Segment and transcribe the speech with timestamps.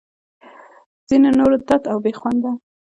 [1.07, 2.51] ځینو نورو تت او بې خونده